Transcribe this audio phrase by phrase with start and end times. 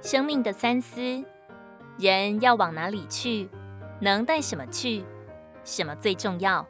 [0.00, 1.24] 生命的三思：
[1.98, 3.48] 人要往哪里去？
[4.00, 5.04] 能带什么去？
[5.64, 6.64] 什么最重要？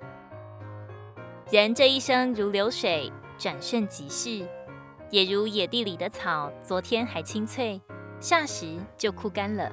[1.51, 4.47] 人这一生如流水，转瞬即逝，
[5.11, 7.81] 也如野地里的草，昨天还青翠，
[8.19, 9.71] 霎时就枯干了。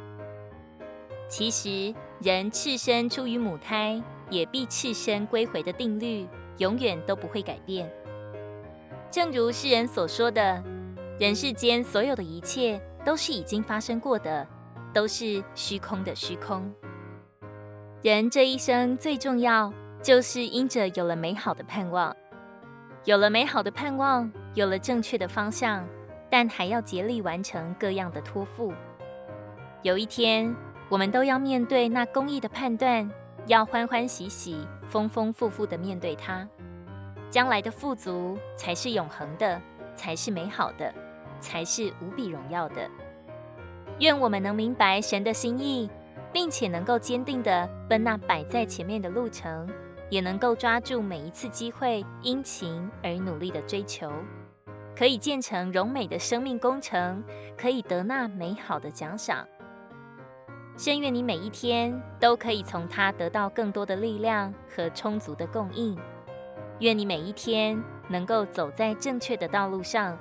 [1.30, 7.90] 其实，人赤身出于母胎，也必赤身归回的定律，永远都不会改变。
[9.10, 10.62] 正如诗人所说的
[11.18, 14.46] ：“人世间所有的一切，都是已经发生过的，
[14.92, 16.70] 都是虚空的虚空。”
[18.02, 22.16] 人这一生最重要，就是因着有了美好的盼望，
[23.06, 25.88] 有了美好的盼望，有了正确的方向，
[26.30, 28.74] 但还要竭力完成各样的托付。
[29.82, 30.56] 有一天，
[30.90, 33.10] 我们都要面对那公义的判断，
[33.48, 36.48] 要欢欢喜喜、丰丰富富的面对它。
[37.32, 39.60] 将来的富足才是永恒的，
[39.96, 40.94] 才是美好的，
[41.46, 42.90] 才是无比荣耀的。
[44.00, 45.88] 愿我们能明白神的心意，
[46.34, 49.70] 并且能够坚定地奔那摆在前面的路程，
[50.10, 54.12] 也能够抓住每一次机会，殷勤而努力地追求，
[54.98, 57.24] 可以建成荣美的生命工程，
[57.56, 59.48] 可以得那美好的奖赏。
[60.76, 65.98] 深愿你每一天都可以从他得到更多的力量和充足的供应。
[66.80, 70.18] 愿你每一天能够走在正确的道路上，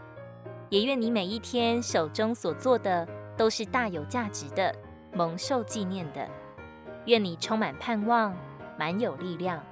[0.71, 4.75] 也愿你每一天手中所做的都是大有价值的、
[5.13, 6.27] 蒙受纪念的。
[7.07, 8.35] 愿你充满盼望，
[8.79, 9.63] 满有力量。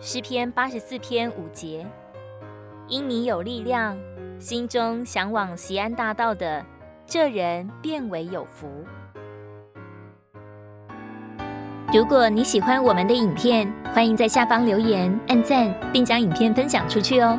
[0.00, 1.86] 诗篇八十四篇五节：
[2.86, 3.98] 因你有力量，
[4.38, 6.64] 心中向往西安大道的，
[7.06, 8.68] 这人便为有福。
[11.92, 17.38] 如果你喜欢我们的影片，欢迎在下方留言、按赞，并将影片分享出去哦。